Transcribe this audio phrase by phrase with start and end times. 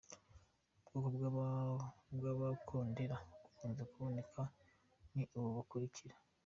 [0.97, 1.43] Ubwoko
[2.19, 3.15] bw’Amakondera
[3.47, 4.41] akunze kuboneka
[5.13, 6.15] ni ubu bukurikira:.